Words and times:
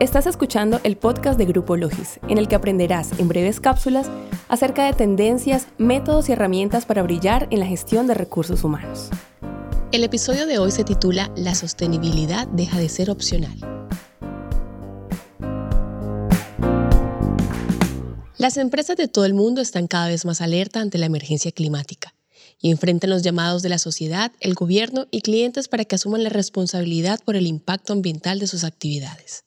Estás 0.00 0.26
escuchando 0.26 0.80
el 0.84 0.96
podcast 0.96 1.36
de 1.36 1.44
Grupo 1.44 1.76
Logis, 1.76 2.20
en 2.28 2.38
el 2.38 2.46
que 2.46 2.54
aprenderás 2.54 3.10
en 3.18 3.26
breves 3.26 3.58
cápsulas 3.58 4.08
acerca 4.46 4.86
de 4.86 4.92
tendencias, 4.92 5.66
métodos 5.76 6.28
y 6.28 6.32
herramientas 6.32 6.86
para 6.86 7.02
brillar 7.02 7.48
en 7.50 7.58
la 7.58 7.66
gestión 7.66 8.06
de 8.06 8.14
recursos 8.14 8.62
humanos. 8.62 9.10
El 9.90 10.04
episodio 10.04 10.46
de 10.46 10.58
hoy 10.58 10.70
se 10.70 10.84
titula 10.84 11.32
La 11.34 11.56
sostenibilidad 11.56 12.46
deja 12.46 12.78
de 12.78 12.88
ser 12.88 13.10
opcional. 13.10 13.58
Las 18.36 18.56
empresas 18.56 18.96
de 18.96 19.08
todo 19.08 19.24
el 19.24 19.34
mundo 19.34 19.60
están 19.60 19.88
cada 19.88 20.06
vez 20.06 20.24
más 20.24 20.40
alerta 20.40 20.80
ante 20.80 20.98
la 20.98 21.06
emergencia 21.06 21.50
climática 21.50 22.14
y 22.60 22.70
enfrentan 22.70 23.10
los 23.10 23.22
llamados 23.22 23.62
de 23.62 23.68
la 23.68 23.78
sociedad, 23.78 24.30
el 24.38 24.54
gobierno 24.54 25.08
y 25.10 25.22
clientes 25.22 25.66
para 25.66 25.84
que 25.84 25.96
asuman 25.96 26.22
la 26.22 26.30
responsabilidad 26.30 27.18
por 27.24 27.34
el 27.34 27.48
impacto 27.48 27.92
ambiental 27.92 28.38
de 28.38 28.46
sus 28.46 28.62
actividades. 28.62 29.42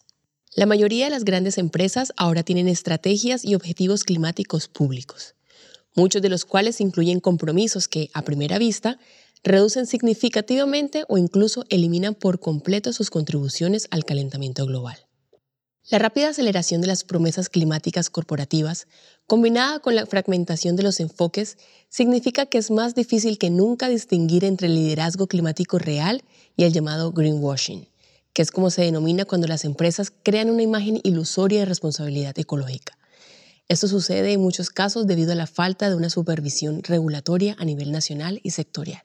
La 0.53 0.65
mayoría 0.65 1.05
de 1.05 1.11
las 1.11 1.23
grandes 1.23 1.57
empresas 1.57 2.11
ahora 2.17 2.43
tienen 2.43 2.67
estrategias 2.67 3.45
y 3.45 3.55
objetivos 3.55 4.03
climáticos 4.03 4.67
públicos, 4.67 5.35
muchos 5.95 6.21
de 6.21 6.27
los 6.27 6.43
cuales 6.43 6.81
incluyen 6.81 7.21
compromisos 7.21 7.87
que, 7.87 8.09
a 8.13 8.23
primera 8.23 8.57
vista, 8.57 8.99
reducen 9.45 9.85
significativamente 9.85 11.05
o 11.07 11.17
incluso 11.17 11.63
eliminan 11.69 12.15
por 12.15 12.41
completo 12.41 12.91
sus 12.91 13.09
contribuciones 13.09 13.87
al 13.91 14.03
calentamiento 14.03 14.65
global. 14.65 14.97
La 15.89 15.99
rápida 15.99 16.27
aceleración 16.27 16.81
de 16.81 16.87
las 16.87 17.05
promesas 17.05 17.47
climáticas 17.47 18.09
corporativas, 18.09 18.87
combinada 19.27 19.79
con 19.79 19.95
la 19.95 20.05
fragmentación 20.05 20.75
de 20.75 20.83
los 20.83 20.99
enfoques, 20.99 21.57
significa 21.87 22.45
que 22.45 22.57
es 22.57 22.71
más 22.71 22.93
difícil 22.93 23.37
que 23.37 23.49
nunca 23.49 23.87
distinguir 23.87 24.43
entre 24.43 24.67
el 24.67 24.75
liderazgo 24.75 25.27
climático 25.27 25.79
real 25.79 26.23
y 26.57 26.65
el 26.65 26.73
llamado 26.73 27.13
greenwashing 27.13 27.90
que 28.33 28.41
es 28.41 28.51
como 28.51 28.69
se 28.69 28.83
denomina 28.83 29.25
cuando 29.25 29.47
las 29.47 29.65
empresas 29.65 30.11
crean 30.23 30.49
una 30.49 30.63
imagen 30.63 30.99
ilusoria 31.03 31.59
de 31.59 31.65
responsabilidad 31.65 32.37
ecológica. 32.37 32.97
Esto 33.67 33.87
sucede 33.87 34.33
en 34.33 34.41
muchos 34.41 34.69
casos 34.69 35.07
debido 35.07 35.31
a 35.31 35.35
la 35.35 35.47
falta 35.47 35.89
de 35.89 35.95
una 35.95 36.09
supervisión 36.09 36.83
regulatoria 36.83 37.55
a 37.57 37.65
nivel 37.65 37.91
nacional 37.91 38.39
y 38.43 38.51
sectorial. 38.51 39.03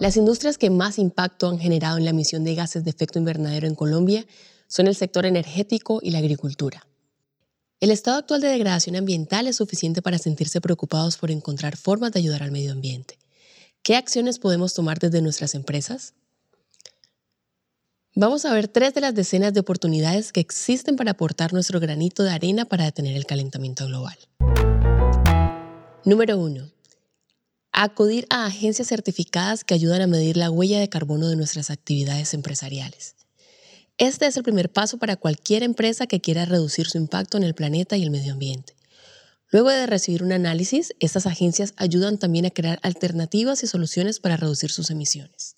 Las 0.00 0.16
industrias 0.16 0.58
que 0.58 0.70
más 0.70 0.98
impacto 0.98 1.48
han 1.48 1.58
generado 1.58 1.96
en 1.96 2.04
la 2.04 2.10
emisión 2.10 2.44
de 2.44 2.54
gases 2.54 2.84
de 2.84 2.90
efecto 2.90 3.18
invernadero 3.18 3.66
en 3.66 3.74
Colombia 3.74 4.26
son 4.66 4.88
el 4.88 4.96
sector 4.96 5.24
energético 5.24 6.00
y 6.02 6.10
la 6.10 6.18
agricultura. 6.18 6.86
El 7.80 7.90
estado 7.90 8.18
actual 8.18 8.40
de 8.40 8.48
degradación 8.48 8.96
ambiental 8.96 9.46
es 9.46 9.56
suficiente 9.56 10.00
para 10.00 10.18
sentirse 10.18 10.60
preocupados 10.60 11.16
por 11.16 11.30
encontrar 11.30 11.76
formas 11.76 12.12
de 12.12 12.20
ayudar 12.20 12.42
al 12.42 12.52
medio 12.52 12.72
ambiente. 12.72 13.18
¿Qué 13.82 13.96
acciones 13.96 14.38
podemos 14.38 14.72
tomar 14.72 14.98
desde 14.98 15.20
nuestras 15.20 15.54
empresas? 15.54 16.14
Vamos 18.14 18.44
a 18.44 18.54
ver 18.54 18.68
tres 18.68 18.94
de 18.94 19.00
las 19.00 19.14
decenas 19.14 19.52
de 19.52 19.60
oportunidades 19.60 20.32
que 20.32 20.40
existen 20.40 20.94
para 20.94 21.10
aportar 21.10 21.52
nuestro 21.52 21.80
granito 21.80 22.22
de 22.22 22.30
arena 22.30 22.64
para 22.64 22.84
detener 22.84 23.16
el 23.16 23.26
calentamiento 23.26 23.86
global. 23.86 24.16
Número 26.04 26.38
1. 26.38 26.70
Acudir 27.72 28.26
a 28.30 28.46
agencias 28.46 28.86
certificadas 28.86 29.64
que 29.64 29.74
ayudan 29.74 30.00
a 30.00 30.06
medir 30.06 30.36
la 30.36 30.50
huella 30.50 30.78
de 30.78 30.88
carbono 30.88 31.28
de 31.28 31.34
nuestras 31.34 31.70
actividades 31.70 32.34
empresariales. 32.34 33.16
Este 33.98 34.26
es 34.26 34.36
el 34.36 34.42
primer 34.42 34.72
paso 34.72 34.98
para 34.98 35.14
cualquier 35.14 35.62
empresa 35.62 36.08
que 36.08 36.20
quiera 36.20 36.44
reducir 36.44 36.88
su 36.88 36.98
impacto 36.98 37.36
en 37.36 37.44
el 37.44 37.54
planeta 37.54 37.96
y 37.96 38.02
el 38.02 38.10
medio 38.10 38.32
ambiente. 38.32 38.74
Luego 39.50 39.70
de 39.70 39.86
recibir 39.86 40.24
un 40.24 40.32
análisis, 40.32 40.92
estas 40.98 41.26
agencias 41.26 41.74
ayudan 41.76 42.18
también 42.18 42.44
a 42.44 42.50
crear 42.50 42.80
alternativas 42.82 43.62
y 43.62 43.68
soluciones 43.68 44.18
para 44.18 44.36
reducir 44.36 44.72
sus 44.72 44.90
emisiones. 44.90 45.54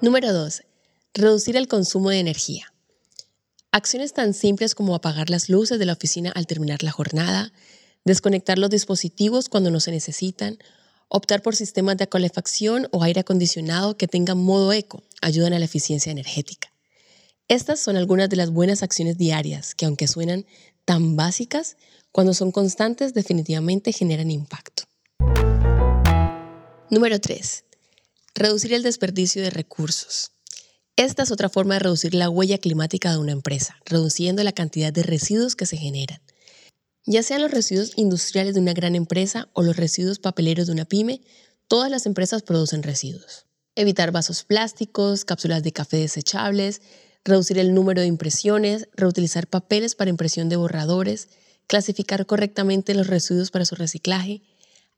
Número 0.00 0.32
2. 0.32 0.62
Reducir 1.12 1.54
el 1.58 1.68
consumo 1.68 2.08
de 2.08 2.20
energía. 2.20 2.72
Acciones 3.70 4.14
tan 4.14 4.32
simples 4.32 4.74
como 4.74 4.94
apagar 4.94 5.28
las 5.28 5.50
luces 5.50 5.78
de 5.78 5.84
la 5.84 5.92
oficina 5.92 6.30
al 6.30 6.46
terminar 6.46 6.82
la 6.82 6.92
jornada, 6.92 7.52
desconectar 8.06 8.58
los 8.58 8.70
dispositivos 8.70 9.50
cuando 9.50 9.70
no 9.70 9.80
se 9.80 9.90
necesitan, 9.90 10.56
optar 11.08 11.42
por 11.42 11.56
sistemas 11.56 11.96
de 11.96 12.08
calefacción 12.08 12.88
o 12.92 13.02
aire 13.02 13.20
acondicionado 13.20 13.96
que 13.96 14.08
tengan 14.08 14.38
modo 14.38 14.72
eco 14.72 15.02
ayudan 15.22 15.52
a 15.52 15.58
la 15.58 15.64
eficiencia 15.64 16.12
energética. 16.12 16.72
Estas 17.48 17.80
son 17.80 17.96
algunas 17.96 18.28
de 18.28 18.36
las 18.36 18.50
buenas 18.50 18.82
acciones 18.82 19.16
diarias 19.16 19.74
que 19.74 19.86
aunque 19.86 20.06
suenan 20.06 20.46
tan 20.84 21.16
básicas, 21.16 21.76
cuando 22.12 22.34
son 22.34 22.52
constantes 22.52 23.14
definitivamente 23.14 23.92
generan 23.92 24.30
impacto. 24.30 24.84
Número 26.90 27.20
3. 27.20 27.64
Reducir 28.34 28.72
el 28.72 28.82
desperdicio 28.82 29.42
de 29.42 29.50
recursos. 29.50 30.32
Esta 30.96 31.22
es 31.22 31.30
otra 31.30 31.48
forma 31.48 31.74
de 31.74 31.80
reducir 31.80 32.14
la 32.14 32.28
huella 32.28 32.58
climática 32.58 33.12
de 33.12 33.18
una 33.18 33.32
empresa, 33.32 33.76
reduciendo 33.84 34.42
la 34.42 34.52
cantidad 34.52 34.92
de 34.92 35.02
residuos 35.02 35.54
que 35.54 35.66
se 35.66 35.76
generan. 35.76 36.20
Ya 37.08 37.22
sean 37.22 37.42
los 37.42 37.50
residuos 37.50 37.92
industriales 37.96 38.54
de 38.54 38.60
una 38.60 38.74
gran 38.74 38.94
empresa 38.94 39.48
o 39.54 39.62
los 39.62 39.76
residuos 39.76 40.18
papeleros 40.18 40.66
de 40.66 40.74
una 40.74 40.84
pyme, 40.84 41.22
todas 41.66 41.90
las 41.90 42.06
empresas 42.06 42.42
producen 42.42 42.82
residuos 42.82 43.48
evitar 43.78 44.10
vasos 44.10 44.42
plásticos, 44.42 45.24
cápsulas 45.24 45.62
de 45.62 45.72
café 45.72 45.98
desechables, 45.98 46.82
reducir 47.24 47.58
el 47.58 47.74
número 47.74 48.00
de 48.00 48.08
impresiones, 48.08 48.88
reutilizar 48.92 49.46
papeles 49.46 49.94
para 49.94 50.10
impresión 50.10 50.48
de 50.48 50.56
borradores, 50.56 51.28
clasificar 51.68 52.26
correctamente 52.26 52.92
los 52.94 53.06
residuos 53.06 53.52
para 53.52 53.64
su 53.64 53.76
reciclaje. 53.76 54.42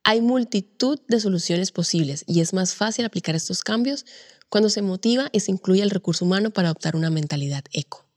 Hay 0.02 0.22
multitud 0.22 0.98
de 1.08 1.20
soluciones 1.20 1.72
posibles 1.72 2.24
y 2.26 2.40
es 2.40 2.54
más 2.54 2.74
fácil 2.74 3.04
aplicar 3.04 3.34
estos 3.34 3.60
cambios 3.60 4.06
cuando 4.48 4.70
se 4.70 4.80
motiva 4.80 5.28
y 5.30 5.40
se 5.40 5.50
incluye 5.50 5.82
el 5.82 5.90
recurso 5.90 6.24
humano 6.24 6.50
para 6.50 6.68
adoptar 6.68 6.96
una 6.96 7.10
mentalidad 7.10 7.64
eco. 7.72 8.09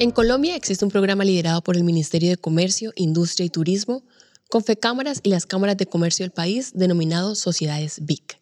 En 0.00 0.12
Colombia 0.12 0.54
existe 0.54 0.84
un 0.84 0.92
programa 0.92 1.24
liderado 1.24 1.60
por 1.60 1.76
el 1.76 1.82
Ministerio 1.82 2.30
de 2.30 2.36
Comercio, 2.36 2.92
Industria 2.94 3.46
y 3.46 3.50
Turismo 3.50 4.04
Confecámaras 4.48 5.18
y 5.24 5.30
las 5.30 5.44
cámaras 5.44 5.76
de 5.76 5.86
comercio 5.86 6.22
del 6.22 6.30
país 6.30 6.70
denominado 6.72 7.34
sociedades 7.34 7.98
BIC, 8.06 8.40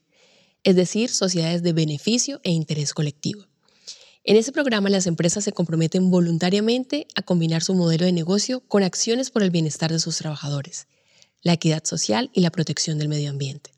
es 0.65 0.77
decir, 0.77 1.09
sociedades 1.09 1.63
de 1.63 1.73
beneficio 1.73 2.41
e 2.45 2.51
interés 2.51 2.93
colectivo. 2.93 3.47
En 4.23 4.37
ese 4.37 4.53
programa 4.53 4.91
las 4.91 5.07
empresas 5.07 5.45
se 5.45 5.53
comprometen 5.53 6.11
voluntariamente 6.11 7.09
a 7.15 7.23
combinar 7.23 7.63
su 7.63 7.75
modelo 7.75 8.05
de 8.05 8.13
negocio 8.13 8.61
con 8.61 8.83
acciones 8.83 9.31
por 9.31 9.43
el 9.43 9.51
bienestar 9.51 9.91
de 9.91 9.99
sus 9.99 10.19
trabajadores, 10.19 10.89
la 11.41 11.55
equidad 11.55 11.83
social 11.85 12.31
y 12.35 12.43
la 12.43 12.51
protección 12.51 12.99
del 12.99 13.09
medio 13.09 13.31
ambiente. 13.31 13.71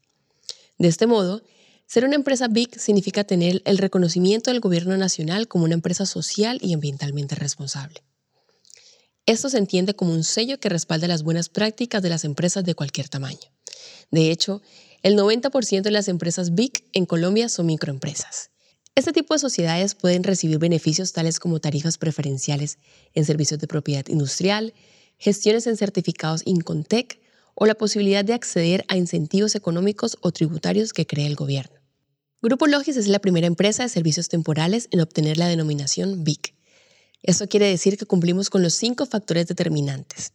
De 0.78 0.88
este 0.88 1.06
modo, 1.06 1.43
ser 1.88 2.04
una 2.04 2.16
empresa 2.16 2.49
BIC 2.49 2.78
significa 2.78 3.25
tener 3.25 3.62
el 3.65 3.78
reconocimiento 3.78 4.50
del 4.50 4.60
gobierno 4.60 4.99
nacional 4.99 5.49
como 5.49 5.65
una 5.65 5.72
empresa 5.72 6.04
social 6.04 6.59
y 6.60 6.75
ambientalmente 6.75 7.34
responsable. 7.34 8.03
Esto 9.25 9.49
se 9.49 9.56
entiende 9.56 9.94
como 9.94 10.12
un 10.12 10.22
sello 10.22 10.60
que 10.60 10.69
respalda 10.69 11.09
las 11.09 11.22
buenas 11.22 11.49
prácticas 11.49 12.03
de 12.03 12.10
las 12.10 12.25
empresas 12.25 12.62
de 12.65 12.75
cualquier 12.75 13.09
tamaño. 13.09 13.50
De 14.10 14.31
hecho, 14.31 14.60
el 15.03 15.16
90% 15.16 15.81
de 15.81 15.91
las 15.91 16.09
empresas 16.09 16.54
BIC 16.54 16.84
en 16.93 17.06
Colombia 17.06 17.49
son 17.49 17.65
microempresas. 17.65 18.50
Este 18.94 19.12
tipo 19.12 19.32
de 19.32 19.41
sociedades 19.41 19.94
pueden 19.94 20.25
recibir 20.25 20.59
beneficios 20.59 21.15
tales 21.15 21.41
como 21.41 21.59
tarifas 21.59 21.97
preferenciales 21.97 22.76
en 23.15 23.25
servicios 23.25 23.60
de 23.60 23.66
propiedad 23.66 24.06
industrial, 24.09 24.75
gestiones 25.16 25.66
en 25.66 25.78
certificados 25.78 26.43
Incontec 26.44 27.19
o 27.55 27.64
la 27.64 27.75
posibilidad 27.75 28.26
de 28.26 28.34
acceder 28.34 28.84
a 28.88 28.99
incentivos 28.99 29.55
económicos 29.55 30.19
o 30.20 30.32
tributarios 30.32 30.93
que 30.93 31.06
cree 31.06 31.26
el 31.26 31.34
gobierno. 31.34 31.78
Grupo 32.40 32.69
Logis 32.69 32.96
es 32.96 33.08
la 33.08 33.19
primera 33.19 33.49
empresa 33.49 33.82
de 33.82 33.88
servicios 33.88 34.29
temporales 34.29 34.87
en 34.93 35.00
obtener 35.00 35.38
la 35.38 35.49
denominación 35.49 36.23
BIC. 36.23 36.55
Eso 37.20 37.49
quiere 37.49 37.67
decir 37.67 37.99
que 37.99 38.06
cumplimos 38.06 38.49
con 38.49 38.62
los 38.62 38.75
cinco 38.75 39.06
factores 39.06 39.49
determinantes. 39.49 40.32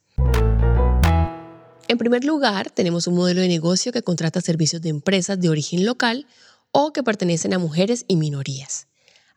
En 1.87 1.97
primer 1.97 2.25
lugar, 2.25 2.69
tenemos 2.71 3.07
un 3.07 3.15
modelo 3.15 3.39
de 3.39 3.47
negocio 3.47 3.93
que 3.93 4.03
contrata 4.03 4.41
servicios 4.41 4.81
de 4.81 4.89
empresas 4.89 5.39
de 5.39 5.47
origen 5.47 5.85
local 5.85 6.27
o 6.71 6.91
que 6.91 7.03
pertenecen 7.03 7.53
a 7.53 7.59
mujeres 7.59 8.03
y 8.09 8.17
minorías. 8.17 8.87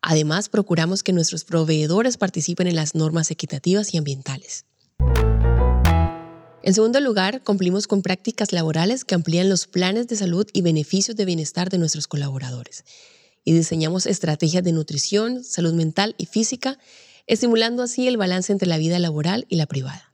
Además, 0.03 0.49
procuramos 0.49 1.05
que 1.05 1.13
nuestros 1.13 1.45
proveedores 1.45 2.17
participen 2.17 2.67
en 2.67 2.75
las 2.75 2.97
normas 2.97 3.31
equitativas 3.31 3.95
y 3.95 3.99
ambientales. 3.99 4.65
En 6.67 6.75
segundo 6.75 6.99
lugar, 6.99 7.45
cumplimos 7.45 7.87
con 7.87 8.03
prácticas 8.03 8.51
laborales 8.51 9.05
que 9.05 9.15
amplían 9.15 9.49
los 9.49 9.69
planes 9.69 10.09
de 10.09 10.17
salud 10.17 10.49
y 10.53 10.63
beneficios 10.63 11.17
de 11.17 11.25
bienestar 11.25 11.71
de 11.71 11.79
nuestros 11.79 12.09
colaboradores. 12.09 12.85
Y 13.45 13.53
diseñamos 13.53 14.05
estrategias 14.05 14.65
de 14.65 14.73
nutrición, 14.73 15.45
salud 15.45 15.75
mental 15.75 16.17
y 16.19 16.27
física 16.27 16.77
estimulando 17.29 17.85
así 17.85 18.09
el 18.09 18.17
balance 18.17 18.51
entre 18.51 18.67
la 18.67 18.79
vida 18.79 18.99
laboral 18.99 19.47
y 19.49 19.55
la 19.55 19.67
privada. 19.67 20.13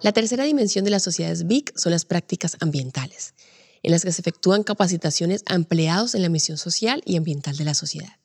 La 0.00 0.10
tercera 0.10 0.42
dimensión 0.42 0.84
de 0.84 0.90
las 0.90 1.04
sociedades 1.04 1.46
BIC 1.46 1.78
son 1.78 1.92
las 1.92 2.04
prácticas 2.04 2.56
ambientales, 2.58 3.34
en 3.84 3.92
las 3.92 4.04
que 4.04 4.10
se 4.10 4.20
efectúan 4.20 4.64
capacitaciones 4.64 5.44
a 5.46 5.54
en 5.54 6.22
la 6.22 6.28
misión 6.28 6.58
social 6.58 7.02
y 7.06 7.16
ambiental 7.16 7.56
de 7.56 7.64
la 7.64 7.74
sociedad. 7.74 8.16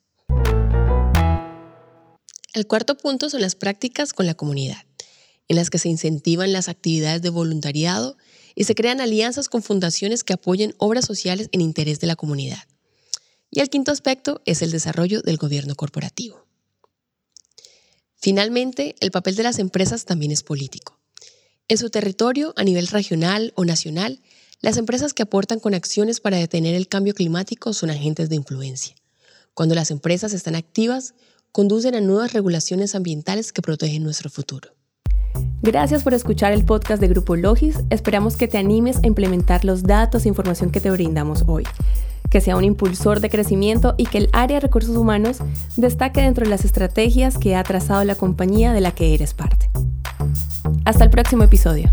El 2.55 2.65
cuarto 2.65 2.97
punto 2.97 3.29
son 3.29 3.41
las 3.41 3.53
prácticas 3.53 4.11
con 4.11 4.25
la 4.25 4.33
comunidad. 4.33 4.86
En 5.47 5.55
las 5.55 5.69
que 5.69 5.79
se 5.79 5.89
incentivan 5.89 6.53
las 6.53 6.69
actividades 6.69 7.21
de 7.21 7.29
voluntariado 7.29 8.17
y 8.55 8.65
se 8.65 8.75
crean 8.75 9.01
alianzas 9.01 9.49
con 9.49 9.63
fundaciones 9.63 10.23
que 10.23 10.33
apoyen 10.33 10.75
obras 10.77 11.05
sociales 11.05 11.49
en 11.51 11.61
interés 11.61 11.99
de 11.99 12.07
la 12.07 12.15
comunidad. 12.15 12.63
Y 13.49 13.61
el 13.61 13.69
quinto 13.69 13.91
aspecto 13.91 14.41
es 14.45 14.61
el 14.61 14.71
desarrollo 14.71 15.21
del 15.21 15.37
gobierno 15.37 15.75
corporativo. 15.75 16.45
Finalmente, 18.15 18.95
el 18.99 19.11
papel 19.11 19.35
de 19.35 19.43
las 19.43 19.59
empresas 19.59 20.05
también 20.05 20.31
es 20.31 20.43
político. 20.43 20.99
En 21.67 21.77
su 21.77 21.89
territorio, 21.89 22.53
a 22.57 22.63
nivel 22.63 22.87
regional 22.87 23.53
o 23.55 23.63
nacional, 23.63 24.21
las 24.59 24.77
empresas 24.77 25.13
que 25.13 25.23
aportan 25.23 25.59
con 25.59 25.75
acciones 25.75 26.19
para 26.19 26.37
detener 26.37 26.73
el 26.75 26.87
cambio 26.87 27.13
climático 27.13 27.73
son 27.73 27.89
agentes 27.89 28.29
de 28.29 28.35
influencia. 28.35 28.95
Cuando 29.53 29.75
las 29.75 29.91
empresas 29.91 30.33
están 30.33 30.55
activas, 30.55 31.13
conducen 31.51 31.93
a 31.95 32.01
nuevas 32.01 32.33
regulaciones 32.33 32.95
ambientales 32.95 33.53
que 33.53 33.61
protegen 33.61 34.03
nuestro 34.03 34.29
futuro. 34.29 34.76
Gracias 35.67 36.01
por 36.01 36.13
escuchar 36.13 36.53
el 36.53 36.63
podcast 36.63 37.01
de 37.01 37.09
Grupo 37.09 37.35
Logis. 37.35 37.83
Esperamos 37.89 38.37
que 38.37 38.47
te 38.47 38.57
animes 38.57 39.03
a 39.03 39.07
implementar 39.07 39.65
los 39.65 39.83
datos 39.83 40.23
e 40.23 40.29
información 40.29 40.69
que 40.69 40.79
te 40.79 40.89
brindamos 40.89 41.43
hoy, 41.45 41.65
que 42.29 42.39
sea 42.39 42.55
un 42.55 42.63
impulsor 42.63 43.19
de 43.19 43.29
crecimiento 43.29 43.93
y 43.97 44.05
que 44.05 44.19
el 44.19 44.29
área 44.31 44.55
de 44.55 44.61
recursos 44.61 44.95
humanos 44.95 45.39
destaque 45.75 46.21
dentro 46.21 46.45
de 46.45 46.51
las 46.51 46.63
estrategias 46.63 47.37
que 47.37 47.57
ha 47.57 47.63
trazado 47.65 48.01
la 48.05 48.15
compañía 48.15 48.71
de 48.71 48.79
la 48.79 48.91
que 48.91 49.13
eres 49.13 49.33
parte. 49.33 49.69
Hasta 50.85 51.03
el 51.03 51.09
próximo 51.09 51.43
episodio. 51.43 51.91